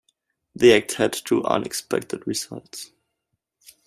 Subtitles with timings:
[0.55, 2.91] The Act had two unexpected results.